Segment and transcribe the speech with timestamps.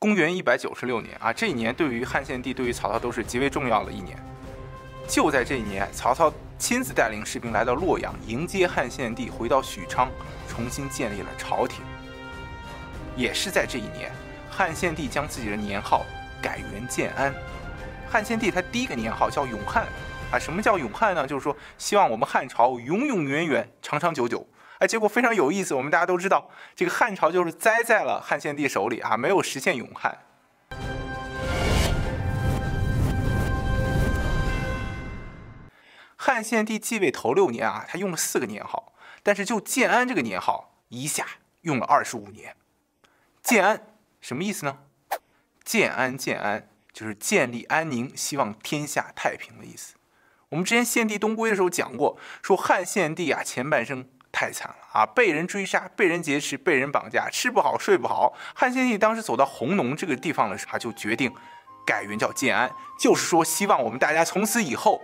[0.00, 4.16] 公元一百九十六年啊，这一年对于汉献帝、对于曹操都是极为重要的一年。
[5.08, 10.08] 就在这一年，曹操亲自带领士兵来到洛阳，迎接汉献帝回到许昌，
[10.48, 11.84] 重新建立了朝廷。
[13.16, 14.12] 也是在这一年，
[14.48, 16.04] 汉献帝将自己的年号
[16.40, 17.34] 改元建安。
[18.08, 19.84] 汉献帝他第一个年号叫永汉
[20.30, 21.26] 啊，什么叫永汉呢？
[21.26, 24.46] 就是说希望我们汉朝永永远远、长长久久。
[24.78, 30.16] 哎，结果非常有意思，我们大家都知道，这个汉朝就是栽在了汉献帝手里啊，没有实现永汉。
[36.14, 38.92] 汉献帝继位头六年啊，他用了四个年号，
[39.24, 41.26] 但是就建安这个年号一下
[41.62, 42.54] 用了二十五年。
[43.42, 43.82] 建安
[44.20, 44.78] 什么意思呢？
[45.64, 49.94] 建安建安就是建立安宁，希望天下太平的意思。
[50.50, 58.34] 我们之前献帝东归的时候讲过，说汉献帝啊前半生太惨了啊，被人追杀，被人劫持，被人绑架，吃不好睡不好。
[58.54, 61.32] 汉献帝当时走到弘农这个地方的时候，他就决定
[61.86, 65.00] 改元叫建安，就是说希望我们大家从此以后。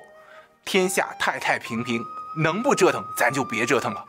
[0.67, 2.03] 天下太太平平，
[2.39, 4.03] 能不折腾咱就别折腾了。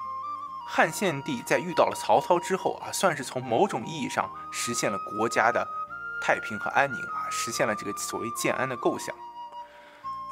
[0.69, 5.67] 汉献帝在遇到了曹操之后啊，算是从某种意义上实现了国家的
[6.21, 9.13] 太平和安宁啊，实现了这个所谓建安的构想。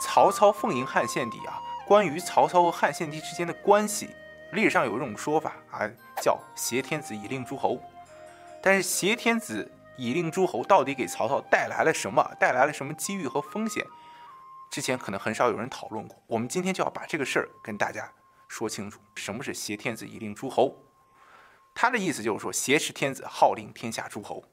[0.01, 4.09] 曹操奉迎汉献帝啊，关于曹操和汉献帝之间的关系，
[4.53, 5.89] 历史上有一种说法啊，
[6.21, 7.79] 叫挟天子以令诸侯。
[8.61, 12.23] 但是挟天子以令诸侯到底给曹操带来了什么？
[12.39, 13.85] 带来了什么机遇和风险？
[14.71, 18.09] 之前可能很少有人讨论过，我们今天就要把这个事儿跟大家
[18.47, 18.99] 说清楚。
[19.15, 20.75] 什么是挟天子以令诸侯？
[21.75, 24.43] 他的意思就是说，挟持天子号令天下诸侯。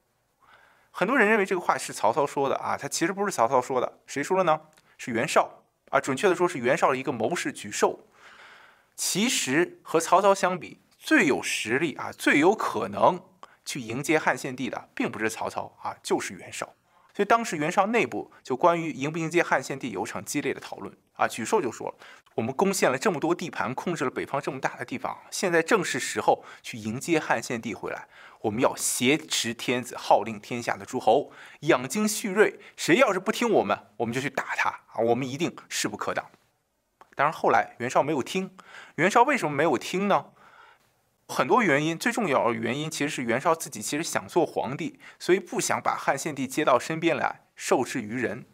[0.91, 4.61] 很多人认为这个话是曹操说的啊，他其实不是曹操说的，谁说的呢？
[4.98, 8.01] 是袁绍啊，准确的说是袁绍的一个谋士沮授。
[9.03, 13.19] 其实和曹操相比，最有实力啊，最有可能
[13.65, 16.75] 去迎接汉献帝的，并不是曹操啊，就是袁绍。
[17.15, 21.27] 所以当时袁绍内部就关于迎不迎接汉献帝有场激烈的讨论啊。
[21.27, 21.95] 沮授就说了
[22.37, 28.07] ：“我们攻陷了这么多地盘，控制了北方这么大的地方，现在正是时候去迎接汉献帝回来。
[28.42, 32.61] 我们要挟持天子，号令天下的诸侯，养精蓄锐。
[32.77, 35.01] 谁要是不听我们，我们就去打他啊！
[35.01, 36.27] 我们一定势不可挡。”
[37.15, 38.57] 当然后来袁绍没有听。
[38.97, 40.27] 袁绍为什么没有听呢？
[41.29, 48.47] 很多原因，最重要的原因其实是袁绍自己其实想做皇帝，所以不想把汉献帝接到身边来受制于人。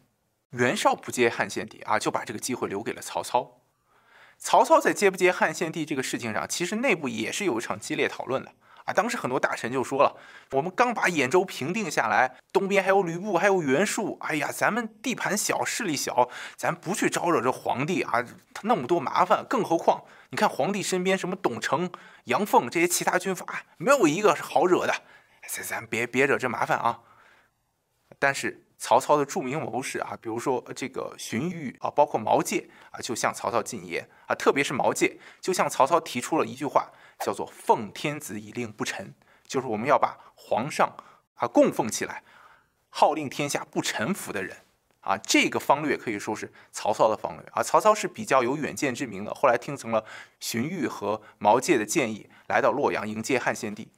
[0.51, 3.63] 袁绍不接汉献帝啊，就把这个机会留给了曹操。
[4.39, 8.53] 曹操在接不接汉献帝这个事情上，其实内部也是有一场激烈讨论的
[8.87, 8.95] 啊。
[8.95, 10.17] 当时很多大臣就说了
[10.53, 19.45] ：“我们刚把兖州平定下来，东边还有吕布，还有袁术，哎呀，咱们地盘小，势力小，咱不去招惹这皇帝啊，他那么多麻烦。
[19.47, 21.91] 更何况，你看皇帝身边什么董承。”
[22.25, 23.45] 杨凤这些其他军阀
[23.77, 24.93] 没有一个是好惹的，
[25.47, 27.01] 咱咱别别惹这麻烦啊！
[28.19, 39.15] 但是曹操的著名谋士啊，比如说这个荀彧啊，包括毛玠啊，就向曹操进言啊，特别是毛玠就向曹操提出了一句话，叫做“奉天子以令不臣”，
[39.47, 40.97] 就是我们要把皇上
[41.35, 42.23] 啊供奉起来，
[42.89, 44.59] 号令天下不臣服的人。
[45.01, 47.63] 啊，这个方略可以说是曹操的方略啊。
[47.63, 50.05] 曹操是比较有远见之明的，后来听从了
[50.41, 53.93] 荀彧和毛玠的建议，来到洛阳迎接汉献帝。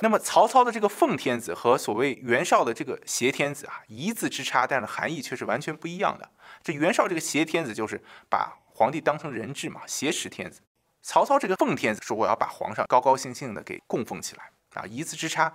[0.00, 6.30] 那么曹操的这个奉天子和所谓袁绍的这个挟天子啊，一字之差，但是含义却是完全不一样的。
[6.62, 10.62] 这袁绍这个挟天子就是把皇帝当成人质嘛，挟持天子；
[11.02, 15.52] 曹操这个奉天子说我要把皇上高高兴兴的给供奉起来啊，一字之差，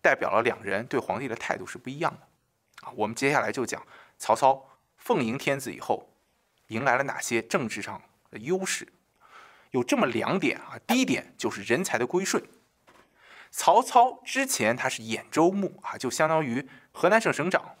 [0.00, 2.88] 代表了两人对皇帝的态度是不一样的。
[2.88, 3.84] 啊，我们接下来就讲
[4.18, 6.08] 曹操奉迎天子以后，
[6.68, 8.00] 迎来了哪些政治上
[8.30, 8.86] 的优势？
[9.72, 10.78] 有这么两点啊。
[10.86, 12.42] 第一点就是人才的归顺。
[13.50, 17.76] 曹操之前他是兖州牧啊，就相当于河南省省长。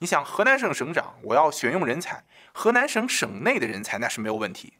[0.00, 4.74] 你想，河南省省长，我要选用人才，河南省省内的人才那是没有问题。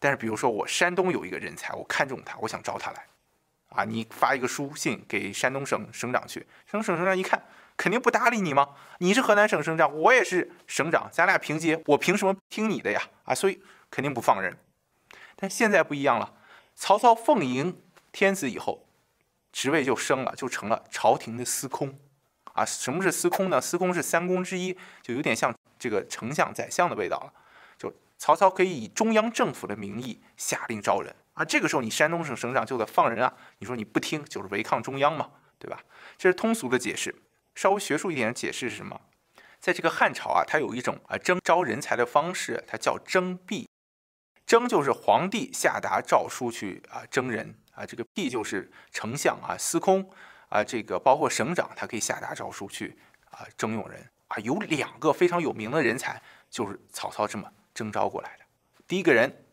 [0.00, 3.06] 但是，比如说我山东有一个人才，我看中他，我想招他来，
[3.68, 7.40] 啊，你发一个书信给山东省省长去，山东省省长一看。
[7.76, 8.68] 肯定不搭理你吗？
[8.98, 13.00] 你是河南省省长，我也是省长，咱俩平级，我凭什么听你的呀？
[13.24, 14.54] 啊，所以肯定不放人。
[15.34, 16.34] 但现在不一样了，
[16.74, 17.80] 曹操奉迎
[18.12, 18.86] 天子以后，
[19.50, 21.98] 职位就升了，就成了朝廷的司空。
[22.52, 23.58] 啊，什么是司空呢？
[23.58, 27.32] 司空是三公之一，就有点像这个丞相、宰相的味道了。
[28.20, 33.34] 曹操可以以中央政府的名义下令招人啊，这个时候你山东省省长就得放人啊。
[33.58, 35.80] 你说你不听，就是违抗中央嘛，对吧？
[36.18, 37.22] 这是通俗的解释。
[37.54, 39.00] 稍微学术一点的解释是什么？
[39.58, 43.66] 在这个汉朝啊，它有一种啊征招人才的方式，它叫征辟。
[44.44, 50.10] 征就是皇帝下达诏书去啊征人啊，这个辟就是丞相啊司空
[50.50, 52.98] 啊，这个包括省长，他可以下达诏书去
[53.30, 54.36] 啊征用人啊。
[54.40, 56.20] 有两个非常有名的人才，
[56.50, 58.44] 就是曹操这么征召过来的。
[58.86, 59.44] 第一个人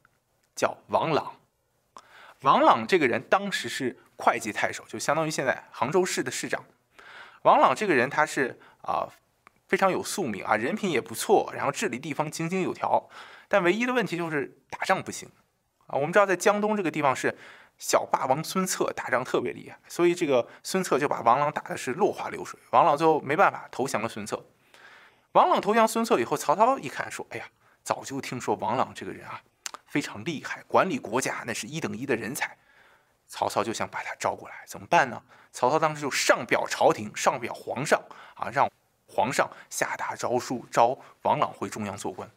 [0.56, 1.38] 叫王朗，
[2.42, 6.64] 王朗这个人当时是会稽太守，就相当于现在杭州市的市长。
[7.44, 9.08] 王朗这个人他是啊
[9.68, 13.10] 非常有宿命啊，人品也不错，然后治理地方井井有条。
[13.48, 15.30] 但唯一的问题就是打仗不行
[15.88, 15.96] 啊。
[15.96, 17.38] 我们知道在江东这个地方是。
[17.80, 22.60] 小霸王孙策打仗特别厉害，所以这个孙策就把王朗打的是落花流水。
[22.72, 24.44] 王朗最后没办法投降了孙策。
[25.34, 27.46] 王朗投降孙策以后，曹操一看说：“哎呀，
[27.88, 29.42] 早就听说王朗这个人啊
[29.88, 32.58] 非常厉害，管理国家那是一等一的人才。”
[33.30, 35.24] 曹操就想把他招过来，怎么办呢？
[35.54, 37.98] 曹操当时就上表朝廷，上表皇上
[38.36, 38.70] 啊，让
[39.08, 42.30] 皇上下达诏书，招王朗回中央做官。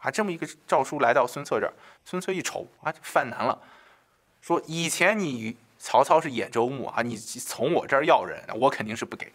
[0.00, 1.72] 啊，这么一个诏书来到孙策这儿，
[2.04, 3.56] 孙策一瞅啊，就犯难了。
[4.40, 9.32] 说以前你曹操是兖州牧啊，你从我这儿要人，我肯定是不给。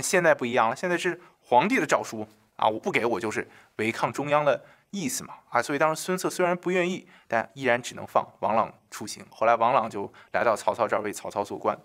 [0.00, 9.24] 现在不一样了，现在是皇帝的诏书啊，我不给我就是违抗中央的意思嘛啊，所以当时孙策虽然不愿意，但依然只能放王朗出行。
[9.30, 11.78] 后来王朗就来到曹操这儿为曹操做官。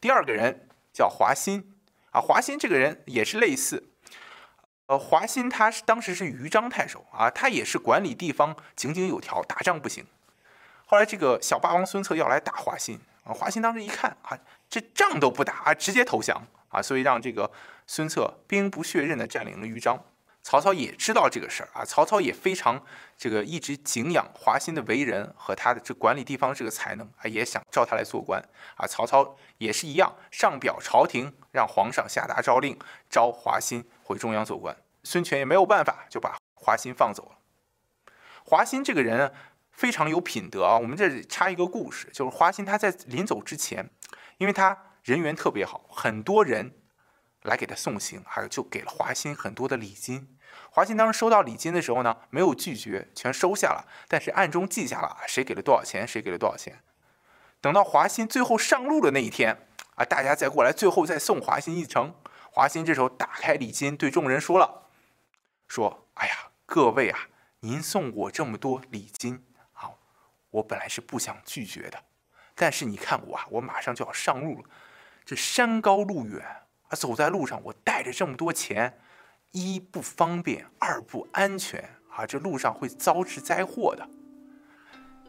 [0.00, 1.64] 第二个人叫华歆
[2.10, 3.88] 啊，华歆这个人也是类似，
[4.86, 10.04] 呃，华歆他是当时是豫章太守啊，他也是管理地方井井有条，打仗不行。
[10.84, 14.38] 后来这个小霸王孙策要来打华歆啊，华歆当时一看啊，
[14.68, 17.50] 这仗都不打啊，直接投降啊，所以让这个
[17.86, 19.98] 孙策兵不血刃的占领了豫章。
[20.46, 22.80] 曹操也知道这个事儿啊，曹操也非常
[23.18, 28.40] 这个一直敬仰华歆的为人和他的这管理地方这个才能啊，也想召他来做官
[28.76, 28.86] 啊。
[28.86, 32.78] 曹操也是一样，上表朝廷，让皇上下达诏令，
[33.10, 34.76] 召华歆回中央做官。
[35.02, 37.38] 孙权也没有办法，就把华歆放走了。
[38.44, 39.34] 华歆这个人。
[39.72, 40.78] 非常有品德啊！
[40.78, 43.90] 我们这里插一个故事，就是华歆他在临走之前，
[44.38, 46.72] 因为他人缘特别好，很多人
[47.42, 50.35] 来给他送行，还有就给了华歆很多的礼金。
[50.70, 56.80] 华歆当时收到礼金的时候呢，没有拒绝，全收下了，但是暗中记下了谁给了多少钱，谁给了多少钱。
[57.60, 59.66] 等到华歆最后上路的那一天
[59.96, 62.14] 啊，大家再过来，最后再送华歆一程。
[62.50, 64.88] 华歆这时候打开礼金，对众人说了
[65.68, 67.28] ：“说，哎呀，各位啊，
[67.60, 69.90] 您送我这么多礼金啊。”
[70.50, 72.02] 我本来是不想拒绝的，
[72.54, 74.68] 但是你看我啊，我马上就要上路了。
[75.24, 76.42] 这山高路远
[76.88, 78.98] 啊，走在路上，我带着这么多钱，
[79.56, 84.06] 一不方便，二不安全啊，这路上会遭致灾祸的。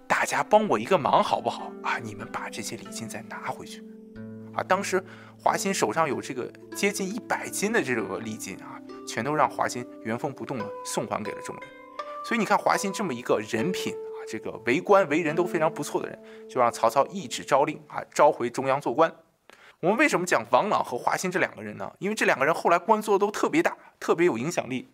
[0.05, 1.97] 大家帮我一个忙好不好啊？
[1.97, 3.81] 你们把这些礼金再拿回去
[4.53, 4.61] 啊。
[4.61, 5.01] 当时
[5.39, 8.77] 华歆手上有这个接近一百斤的这个礼金啊，
[9.07, 11.69] 全都让华歆原封不动的送还给了众人。
[12.25, 14.19] 所以你看华歆这么一个人品啊。
[14.27, 19.09] 这个为官为人都非常不错的人，就让曹操一纸诏令啊，召回中央做官。
[19.81, 21.93] 我们为什么讲王朗和华歆这两个人呢？
[21.99, 24.89] 因为这两个人后来官做都特别大，特别有影响力。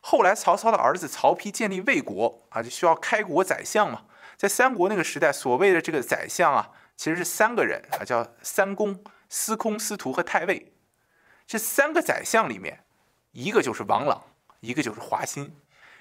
[0.00, 4.02] 后来曹操的儿子曹丕建立魏国啊，就需要开国宰相嘛。
[4.36, 10.72] 在三国那个时代，所谓的这个宰相啊，其实是三个人啊，叫三公：司空、司徒和太尉。
[11.46, 12.84] 这三个宰相里面，
[13.32, 14.22] 一个就是王朗，
[14.60, 15.50] 一个就是华歆，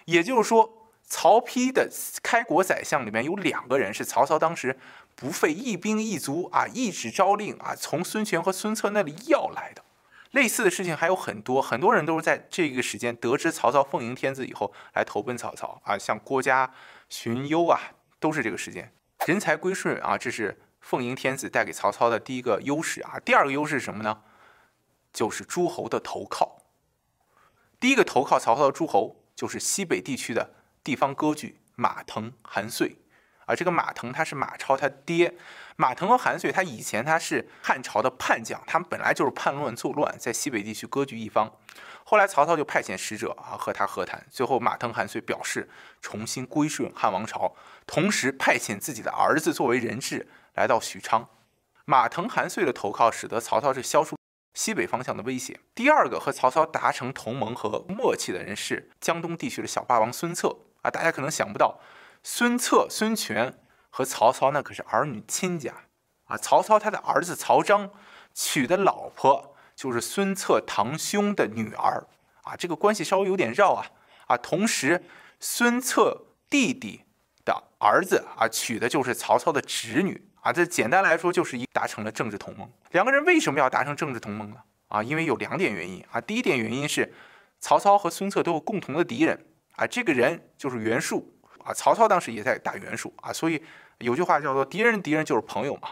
[0.05, 0.73] 也就是说。
[1.09, 1.89] 曹丕的
[2.21, 4.77] 开国宰相里面有两个人是曹操当时
[5.17, 9.83] 不费一兵一卒啊，一纸诏令啊，从孙权和孙策那里要来的。
[10.31, 16.71] 类似的事情还有很多，很多人都是在这个时间得知曹操奉迎天子以后来投奔曹操啊，像郭嘉、
[17.09, 17.81] 荀攸啊，
[18.19, 18.93] 都是这个时间。
[19.25, 23.19] 人才归顺啊，这是奉迎天子带给曹操的第一个优势啊。
[23.25, 24.21] 第二个优势是什么呢？
[25.11, 26.61] 就是诸侯的投靠。
[27.79, 30.53] 第一个投靠曹操的诸侯就是西北地区的。
[30.83, 32.95] 地方割据马腾、韩遂，
[33.47, 35.33] 啊，这个马腾他是马超他爹。
[35.77, 41.51] 马腾和韩遂他以前他是汉朝的叛将，他们本来就是叛乱作乱，在西北地区割据一方。
[42.03, 45.69] 后来曹操就派遣使者啊和他和谈，最后马腾、韩遂表示
[46.01, 51.27] 重新归顺汉王朝，同时派遣自己的儿子作为人质来到许昌。
[51.85, 54.17] 马腾、韩遂的投靠，使得曹操是消除
[54.53, 55.59] 西北方向的威胁。
[55.75, 60.57] 第二个和曹操达成同盟和默契的人是江东地区的小霸王孙策。
[60.81, 61.79] 啊，大家可能想不到，
[62.23, 63.57] 孙策、孙权
[63.89, 65.73] 和曹操那可是儿女亲家
[66.25, 66.37] 啊！
[66.37, 67.89] 曹操他的儿子曹彰
[68.33, 72.05] 娶的老婆就是孙策堂兄的女儿
[72.43, 73.87] 啊，这个关系稍微有点绕啊
[74.27, 74.37] 啊！
[74.37, 75.03] 同时，
[75.39, 77.05] 孙策弟弟
[77.45, 82.69] 的儿子啊娶的就是曹操的侄女啊，这简单来说就是一达成了政治同盟。
[82.91, 84.57] 两个人为什么要达成政治同盟呢？
[84.89, 86.19] 啊，因为有两点原因啊。
[86.21, 87.13] 第一点原因是
[87.59, 89.45] 曹操和孙策都有共同的敌人。
[89.75, 91.36] 啊，这个人就是袁术
[91.67, 93.61] 啊，曹操当时也在打袁术啊，所以
[93.97, 95.89] 有句话叫做“敌人敌人就是朋友”嘛。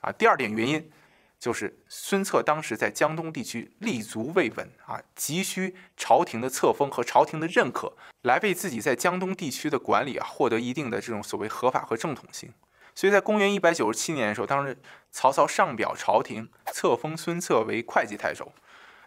[0.00, 0.90] 啊，第二点原因
[1.38, 7.92] 就是孙策当时在江东地区立足未稳啊，急需朝廷的册封和朝廷的认可，
[8.22, 12.50] 来为自己在江东地区的管理啊获得一定的这种所谓合法和正统性。
[12.94, 14.78] 所以在公元一百九十七年的时候，当时
[15.10, 18.54] 曹操上表朝廷册封孙策为会稽太守。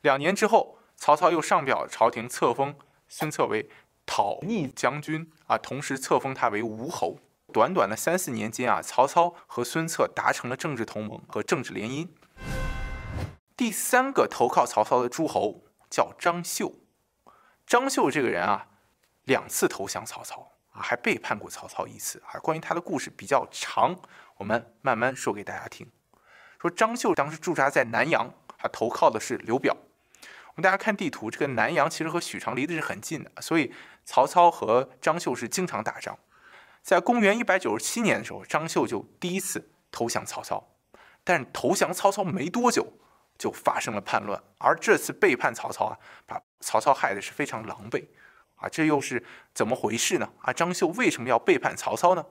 [0.02, 2.76] 两年之后，曹操又上表朝廷册封
[3.08, 3.70] 孙策为
[4.08, 7.20] 讨逆将军啊，同时册封他为吴侯。
[7.54, 12.08] 短短的三四年间啊，曹操和孙策达成了政治同盟和政治联姻。
[13.56, 16.74] 第三个投靠曹操的诸侯叫张绣。
[17.66, 18.68] 张绣这个人啊，
[19.24, 22.40] 两次投降曹操啊，还背叛过曹操一次啊。
[22.40, 23.96] 关于他的故事比较长，
[24.38, 25.90] 我们慢慢说给大家听。
[26.62, 29.76] 说张绣当时驻扎在南阳，他投靠的是刘表。
[30.50, 33.72] 我们大家看地图，这个南阳其实和许昌离的是很近的，所以
[34.08, 36.18] 曹操和张绣是经常打仗。
[36.82, 40.70] 在公元一百九十七年的时候，张绣就第一次投降曹操，
[41.24, 42.94] 但投降曹操没多久。
[43.38, 48.08] 就发生了叛乱，而这次背叛曹操啊，把曹操害的是非常狼狈，
[48.56, 49.24] 啊，这又是
[49.54, 50.28] 怎么回事呢？
[50.42, 52.26] 啊，张绣为什么要背叛曹操呢？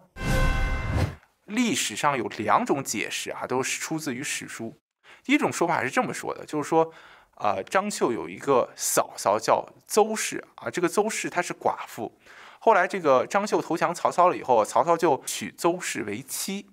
[1.44, 4.80] 历史上有两种解释啊，都是出自于史书。
[5.22, 6.92] 第一种说法是这么说的，就是说，
[7.36, 12.18] 啊，张绣有一个嫂嫂叫邹氏啊，这个邹氏她是寡妇，
[12.58, 16.66] 后来这个张绣投降曹操了以后，曹操就娶邹氏为妻，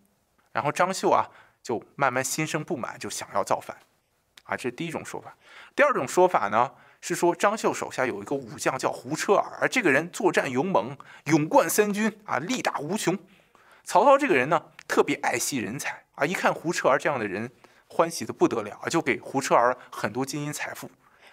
[0.52, 1.30] 然后张绣啊
[1.62, 3.78] 就慢慢心生不满，就想要造反。
[4.46, 5.36] 啊，这是第一种说法。
[5.76, 13.18] 第二种说法呢，是说张绣手下有一个武将叫胡车儿，这个人作战勇猛，勇冠三军啊，力大无穷。
[13.84, 17.52] 曹操这个人呢，特别爱惜人才啊，一看胡车儿这样的人，
[17.94, 20.90] 欢喜的不得了啊，就给胡车儿很多金银财富。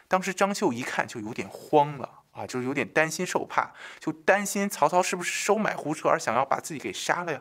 [0.07, 7.41] 当时张绣一看就有点慌了啊，就是有点担心受怕，就担心曹操是不是收买胡车儿，想要把自己给杀了呀？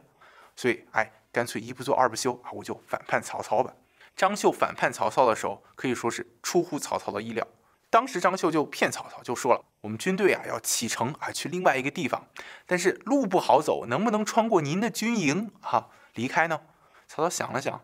[0.55, 3.73] 所以，哎，干脆一不做二不休啊，我就反叛曹操吧。
[4.15, 7.45] 张绣反叛曹操的时候，可以说是出乎曹操的意料。
[7.89, 12.27] 当时张绣就骗曹操，就说了：“我们军队啊要启程啊去另外一个地方，
[12.67, 16.61] 但是路不好走，能不能穿过您的军营啊离开呢？”
[17.07, 17.81] 曹操想了想，：“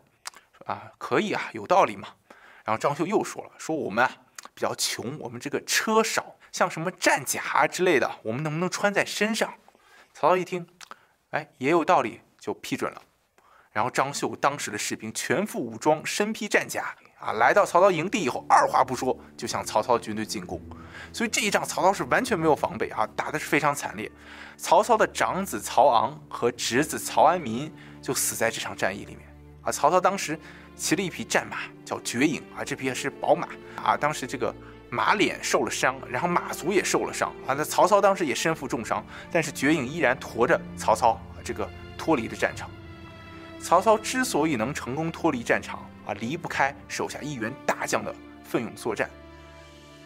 [0.65, 2.09] 啊，可以啊，有道理嘛。”
[2.65, 4.11] 然后张绣又说了：“说我们啊
[4.53, 9.53] 比较穷，我们这个车少，像什么战甲之类的，我们能不能穿在身上？”
[10.13, 10.67] 曹操一听，
[11.31, 13.01] 哎，也有道理，就批准了。
[13.71, 20.61] 然后张绣当时的士兵全副武装，身披战甲啊，来到曹操营地以后，二话不说就向曹操军队进攻。
[21.11, 24.09] 所以这一仗曹操是完全没有防备啊，打的是非常惨烈。
[24.55, 27.69] 曹操的长子曹昂和侄子曹安民
[28.01, 29.24] 就死在这场战役里面
[29.65, 29.71] 啊。
[29.71, 30.39] 曹操当时
[30.75, 33.49] 骑了一匹战马，叫绝影啊，这匹是宝马
[33.83, 33.97] 啊。
[33.97, 34.53] 当时这个
[34.89, 37.53] 马脸受了伤，然后马足也受了伤啊。
[37.57, 42.69] 那曹操当时也身负重伤，但是绝影依然驮着曹操这个脱离了战场。
[43.59, 49.09] 曹操之所以能成功脱离战场啊，离不开手下一员大将的奋勇作战。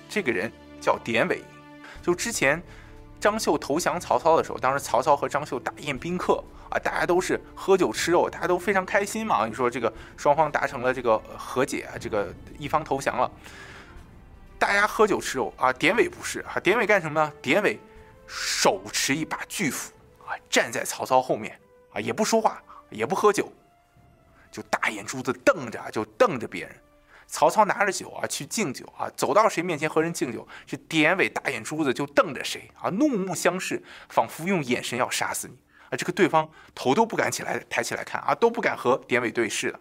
[0.07, 1.43] 这个人叫典韦。
[2.01, 2.61] 就之前
[3.19, 9.45] 张绣投降曹操的时候，当时曹操和张绣大宴宾客啊，大家都是喝酒吃肉，大家都非常开心嘛。
[9.45, 13.31] 你说这个双方达成了这个和解啊，这个一方投降了，
[14.57, 15.71] 大家喝酒吃肉啊。
[15.73, 17.33] 典韦不是啊，典韦干什么呢？
[17.41, 17.79] 典韦
[18.27, 19.91] 手持一把巨斧
[20.25, 21.59] 啊，站在曹操后面
[21.93, 22.61] 啊，也不说话。
[22.91, 23.47] 也不喝酒，
[24.51, 26.75] 就大眼珠子瞪着，就瞪着别人。
[27.27, 35.55] 曹操拿着酒啊去敬酒啊，走到谁面前和人敬酒，这典韦大眼珠子就瞪着谁啊，怒目相视，仿佛用眼神要杀死你
[35.89, 35.97] 啊。
[35.97, 39.79] 这个对方头都不敢起来抬起来看啊，都不敢和典韦对视的。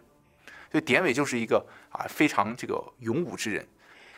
[0.71, 3.67] 所以典韦就是一个啊非常这个勇武之人。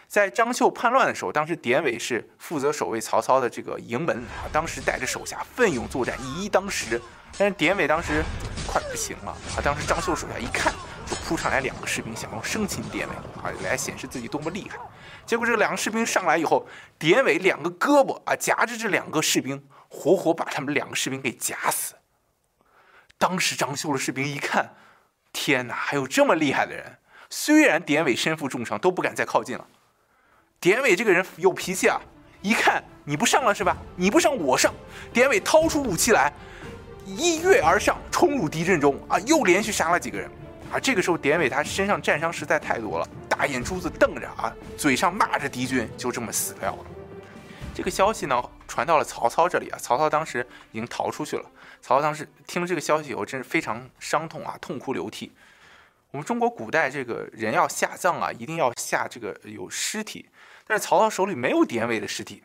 [0.08, 7.02] 在张绣叛乱的时候，当时典韦是负责守卫曹操的这个营门啊，当时带着手下奋勇作战，以一当十。
[7.38, 8.22] 但是典韦当时
[8.68, 9.64] 快不行了啊！
[9.64, 10.74] 当时张绣手下一看，
[11.08, 14.78] 就扑上来两个士兵，想要生擒典韦啊，来显示自己多么厉害。
[15.26, 16.68] 结果这两个士兵上来以后，
[17.00, 21.94] 典韦两个胳膊啊夹着这两个士兵，活活把他们两个士兵给夹死。
[23.18, 24.74] 当时张绣的士兵一看，
[25.34, 26.98] 天哪，还有这么厉害的人！
[27.30, 29.68] 虽然典韦身负重伤，都不敢再靠近了。
[30.60, 32.00] 典韦这个人有脾气啊，
[32.42, 33.76] 一看你不上了是吧？
[33.96, 34.74] 你不上我上。
[35.12, 36.34] 典韦掏出武器来。
[37.06, 39.20] 一跃而上，冲入敌阵中啊！
[39.22, 40.30] 又连续杀了几个人
[40.72, 40.80] 啊！
[40.80, 46.86] 这个时候，典韦他身上战伤实在太多了，大眼珠子瞪着啊，嘴上骂着敌军，就这么死掉了。
[47.82, 49.80] 这个消息呢，传到了曹操这里啊。
[49.82, 51.50] 曹操当时已经逃出去了。
[51.82, 55.32] 曹操当时听了这个消息以后，真是非常伤痛啊，痛哭流涕。
[56.12, 60.30] 我们中国古代这个人要下葬啊，一定要下这个有尸体，
[60.68, 62.44] 但是曹操手里没有典韦的尸体，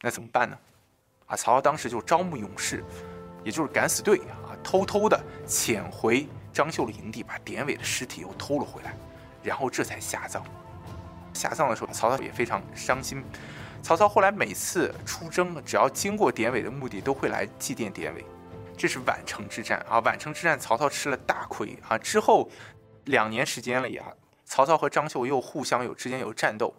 [0.00, 0.56] 那怎么办呢？
[1.26, 2.82] 啊，曹操当时就招募勇士。
[3.44, 8.96] 也就是敢死队啊，偷偷的潜回张绣的营地，把典韦的尸体又偷了回来，
[9.42, 10.42] 然后这才下葬。
[11.34, 13.22] 下葬的时候，曹操也非常伤心。
[13.86, 18.26] 曹操后来每次出征，只要经过典韦的墓地，都会来祭奠典韦。
[18.76, 20.00] 这是宛城之战啊！
[20.00, 21.96] 宛城之战，曹操吃了大亏啊！
[21.96, 22.50] 之后
[23.04, 24.08] 两年时间里啊，
[24.44, 26.74] 曹操和张绣又互相有之间有战斗。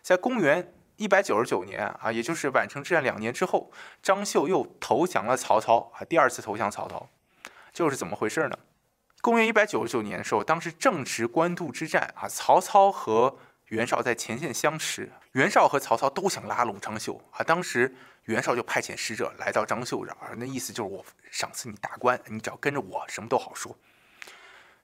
[0.00, 3.70] 在公元一百九十九年啊，也就是宛城之战两年之后，
[4.02, 7.10] 张绣又投降了曹操啊，第二次投降曹操，
[7.74, 8.56] 就是怎么回事呢？
[9.20, 13.36] 公元一百九十九年的时候，当时正值官渡之战啊，曹操和
[13.66, 17.42] 袁绍在前线相持，袁绍和曹操都想拉拢张绣啊。
[17.42, 17.92] 当时
[18.24, 23.76] 袁绍就派遣使者来到张绣这儿，那意思就是我赏赐你大官，你只要跟着我，什么都好说。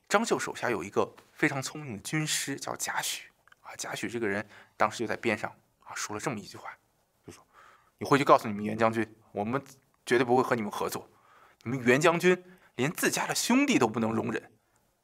[0.08, 3.20] 张绣手下有一个非常聪明的军师，叫贾诩
[3.60, 3.70] 啊。
[3.78, 4.44] 贾诩这个人
[4.76, 5.50] 当时就在边上
[5.84, 6.76] 啊，说了这么一句话，
[7.24, 7.46] 就说
[7.98, 9.62] ：“你回去告诉你们袁将军，我们
[10.04, 11.08] 绝对不会和你们合作。
[11.62, 14.50] 你们袁将军连自家的兄弟都不能容忍，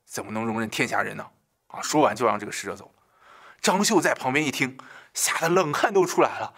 [0.05, 1.31] 怎么能容忍天下人呢？”
[1.69, 2.93] 啊，说完就让这个使者走。
[3.61, 4.79] 张绣在旁边一听，
[5.15, 6.55] 吓得冷汗都出来了，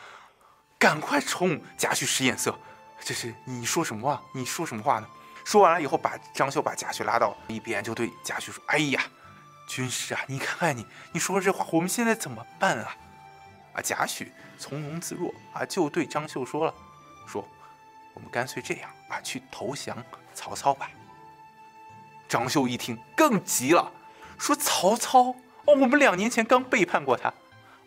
[0.79, 2.59] 赶快冲贾诩使眼色。
[3.03, 4.23] 这是你说什么话？
[4.35, 5.09] 你说什么话呢？
[5.45, 9.03] 说完了以后，把张绣把贾诩拉到一边，就对贾诩说：“哎呀，
[9.67, 12.95] 军师啊，你看看你，你说这话，我们现在怎么办啊？”
[13.73, 14.29] 啊，贾诩
[14.59, 16.75] 从容自若啊，就对张绣说了
[17.27, 17.43] ：“说
[18.13, 19.97] 我们干脆这样啊，去投降
[20.35, 20.91] 曹操吧。”
[22.29, 23.91] 张绣一听更急了，
[24.39, 25.35] 说：“曹操。”
[25.67, 27.33] 哦，我们两年前刚背叛过他，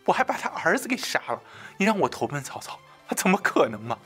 [0.04, 1.42] 我还把他儿子给杀了。
[1.76, 2.78] 你让我投奔曹操，
[3.08, 3.98] 他怎么可能嘛？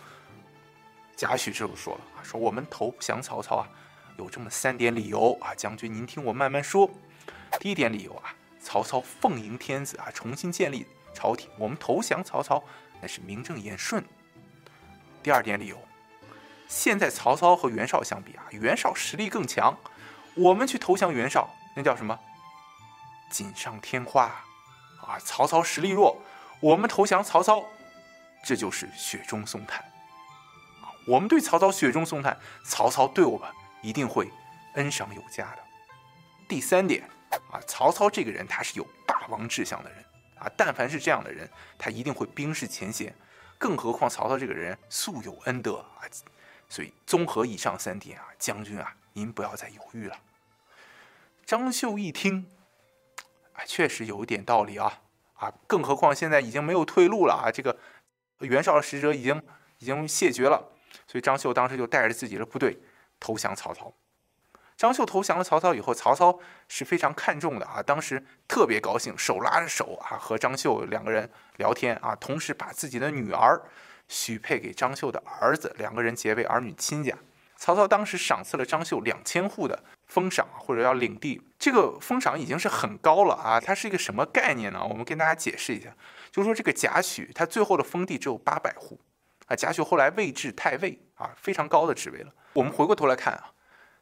[1.17, 3.69] 贾诩这就说了说我们投降曹操啊，
[4.17, 6.89] 有这么三点理由啊，将军您听我慢慢说。
[7.59, 12.63] 第一点理由啊，曹操奉迎天子啊，重新建立朝廷，我们投降曹操
[13.01, 14.05] 那是名正言顺。
[15.23, 15.77] 第二点理由，
[16.69, 19.77] 现在曹操和袁绍相比啊，袁绍实力更强，
[20.35, 22.19] 我们去投降袁绍，那叫什么？
[23.31, 24.25] 锦上添花，
[25.07, 25.19] 啊！
[25.19, 26.21] 曹操实力弱，
[26.61, 27.65] 我们投降曹操，
[28.45, 29.85] 这就是雪中送炭。
[31.07, 33.49] 我们对曹操雪中送炭，曹操对我们
[33.83, 34.31] 一定会
[34.75, 35.59] 恩赏有加的。
[36.49, 37.09] 第三点，
[37.51, 40.05] 啊，曹操这个人他是有霸王志向的人，
[40.39, 43.15] 啊，但凡是这样的人，他一定会冰释前嫌。
[43.57, 46.05] 更何况曹操这个人素有恩德啊，
[46.69, 50.17] 所以综合以上三点啊，将军啊，您不要再犹豫了。
[51.47, 52.47] 张绣一听。
[53.67, 55.01] 确实有一点道理啊，
[55.35, 57.51] 啊，更何况现在已经没有退路了啊！
[57.51, 57.77] 这个
[58.41, 59.43] 袁绍的使者已经
[59.79, 60.73] 已经谢绝了，
[61.07, 62.81] 所以张绣当时就带着自己的部队
[63.19, 63.93] 投降曹操。
[64.77, 73.61] 张绣投降了曹操以后，曹操是非常看重的啊，当时特别高兴，手拉着手啊，和张绣两个人聊天啊，同时把自己的女儿
[74.07, 77.13] 许配给张绣的儿子，两个人结为儿女亲家。
[77.57, 79.83] 曹操当时赏赐了张绣两千户的。
[80.09, 83.61] 封赏或者要领地，这个封赏已经是很高了啊！
[83.61, 84.85] 它是一个什么概念呢？
[84.85, 85.95] 我们跟大家解释一下，
[86.31, 88.99] 就是说这个贾诩他最后的封地只有八百户
[89.47, 89.55] 啊。
[89.55, 92.33] 贾诩后来位至太尉啊，非常高的职位了。
[92.55, 93.53] 我们回过头来看啊，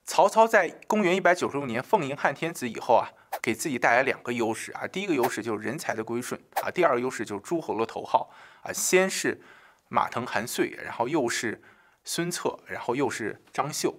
[0.04, 3.10] 曹操在公元一百九十六年奉迎汉天子以后啊，
[3.42, 4.86] 给自己带来两个优势啊。
[4.86, 8.30] 第一个优势就是人才的归顺啊，第二个优势就是诸侯的头号
[8.62, 8.72] 啊。
[8.72, 9.42] 先是
[9.88, 11.60] 马腾、韩遂，然后又是
[12.04, 13.98] 孙策，然后又是张绣。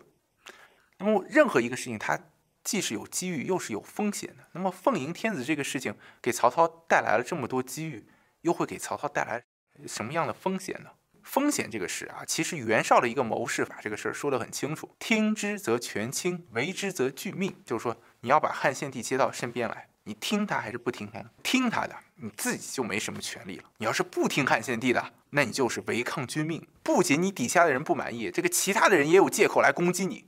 [0.99, 2.19] 那么任何一个事情，它
[2.63, 4.47] 既是有机遇，又是有风险的。
[4.53, 8.05] 那么奉迎天子这个事情，给曹操带来了这么多机遇，
[8.41, 9.43] 又会给曹操带来
[9.87, 10.89] 什么样的风险呢？
[11.23, 17.53] 风险这个事啊，其实袁绍的一个谋士把这个事儿说得很清楚：听之则全清，为之则拒命。
[17.65, 21.21] 就是说，你要把汉献帝接到身边来，你听他还是不听他？
[21.43, 26.65] 听他的，你自己就没什么权利了；你要是不听汉献帝的，那你就是违抗君命。
[26.81, 30.26] 不仅你底下的人不满意，这个其他的人也有借口来攻击你。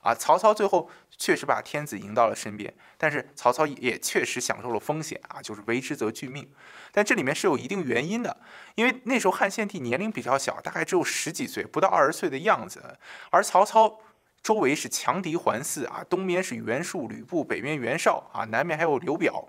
[0.00, 6.50] 啊，曹操最后确实把天子迎到了身边，但是曹操也确实享受了风险啊，就是为之则俱命。
[6.90, 8.36] 但这里面是有一定原因的，
[8.76, 14.00] 因为那时候汉献帝年龄比较小，大概只有十几岁，不到二十岁的样子，而曹操
[14.42, 19.46] 周围是强敌环伺啊，东边是袁术、吕布，北边袁绍啊，南面还有刘表，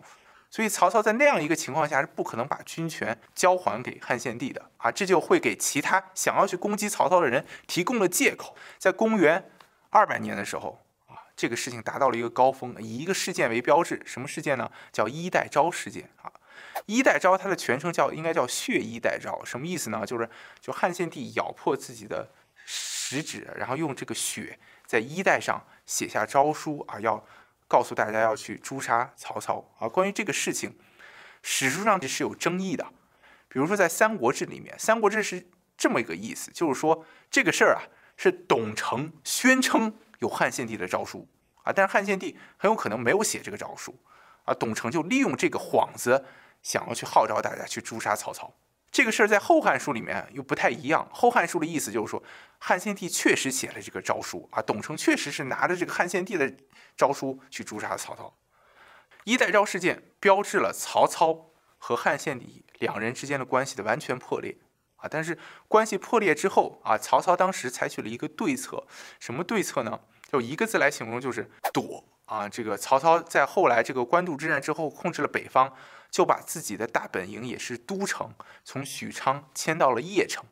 [0.49, 9.49] 所以曹操在那样一个情况下是不可能把军权交还给汉献帝的啊，这就会给其他想要去攻击曹操的人提供了借口，在公元。
[9.91, 14.71] 二百年的时候啊，这个事情达到了一个高峰，以一个事件为标志，什么事件呢？
[14.91, 16.31] 叫衣带诏事件啊。
[16.85, 20.05] 衣带诏它的全称叫应该叫血衣带诏，什么意思呢？
[20.05, 20.27] 就是
[20.61, 22.31] 就汉献帝咬破自己的
[22.65, 27.23] 食指，然后用这个血在衣带上写下诏书啊，要
[27.67, 29.89] 告诉大家要去诛杀曹操啊。
[29.89, 30.77] 关于这个事情，
[31.43, 32.87] 史书上是有争议的。
[33.49, 35.45] 比如说在《三国志》里面，《三国志》是
[35.77, 37.83] 这么一个意思，就是说这个事儿啊。
[38.23, 41.27] 是董承宣称有汉献帝的诏书
[41.63, 43.97] 啊，但是汉献帝很有可能没有写这个诏书
[44.43, 46.23] 啊，董承就利用这个幌子，
[46.61, 48.53] 想要去号召大家去诛杀曹操。
[48.91, 52.21] 这个事儿在《后汉书》里面又不太一样，《后汉书》的意思就是说，
[52.59, 56.53] 汉献帝确实写了这个诏书啊，董承确实是拿着这个汉献帝的
[56.95, 58.37] 诏书去诛杀曹操。
[59.23, 64.57] 衣带诏事件标志了曹操和汉献帝两人之间的关系的完全破裂
[65.01, 65.07] 啊！
[65.09, 65.37] 但是
[65.67, 68.85] 关系破裂之后啊，曹操当时采取了一个对策，
[69.19, 69.99] 什么对策呢？
[70.31, 72.47] 就一个字来形容，就是躲啊！
[72.47, 75.73] 这个曹操在后来这个官渡之战之后，控制了北方，
[76.09, 78.33] 就把自己的大本营也是都城，
[78.63, 80.45] 从许昌迁到了邺城，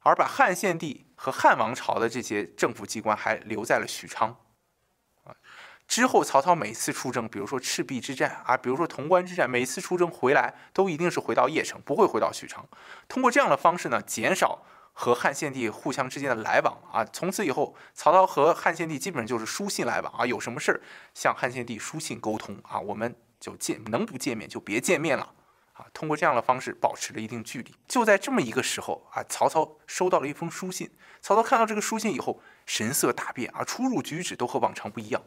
[0.00, 4.36] 而把汉献帝和汉王朝的这些政府机关还留在了许昌。
[5.88, 12.66] 之后，曹操每次出征，比如说赤壁之战啊，比如说潼关之战，每次出征回来都一定是回到邺城，不会回到许昌。
[13.08, 17.04] 通过这样的方式呢，减少和汉献帝互相之间的来往啊。
[17.12, 20.80] 从此以后，曹操和汉献帝基本上就是书信来往啊，有什么事儿
[21.14, 25.32] 向汉献帝书信沟通啊，我们就见能不见面就别见面了
[25.72, 25.86] 啊。
[25.94, 27.72] 通过这样的方式保持了一定距离。
[27.86, 30.90] 就在这么一个时候啊，曹操收到了一封书信。
[31.22, 35.22] 曹操看到这个书信以后，神色大变啊，出入举止都和往常不一样。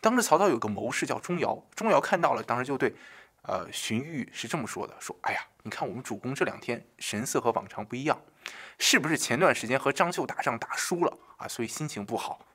[0.00, 2.94] 当时曹操有个谋士叫钟繇，钟繇看到了，当时就对，
[3.42, 8.20] 呃，荀彧是这么说的：说，哎呀，你看我们主公这两天神色和往常不一样，
[8.78, 11.48] 是不是前段时间和张绣打仗打输了啊？
[11.48, 12.46] 所以心情不好。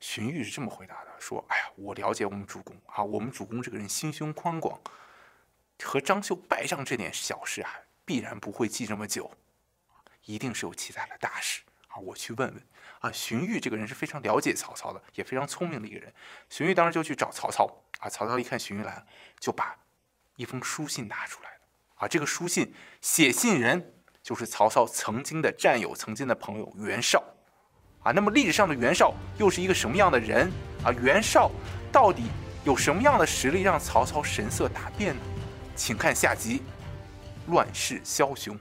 [0.00, 4.80] 荀彧是这么回答的：说，哎呀，我了解我们主公啊，我们主公这个人心胸宽广，
[5.82, 7.70] 和张绣败仗这点小事啊，
[8.06, 9.30] 必然不会记这么久，
[10.24, 12.62] 一定是有其他的大事啊，我去问问。
[13.00, 16.12] 啊，荀彧这个人是非常了解曹操的，也非常聪明的一个人。
[16.48, 17.66] 荀彧当时就去找曹操。
[18.00, 19.06] 啊，曹操一看荀彧来了，
[19.38, 19.76] 就把
[20.36, 21.56] 一封书信拿出来了。
[21.96, 27.22] 啊，这个书信写信人就是曹操曾经的战友、曾经的朋友袁绍。
[28.02, 30.50] 啊，那么历史上的袁绍又是一个什么样的人？
[30.82, 31.50] 啊，袁绍
[31.92, 32.24] 到底
[32.64, 35.22] 有什么样的实力让曹操神色大变呢？
[35.76, 36.58] 请看下集
[37.50, 38.54] 《乱世枭雄》。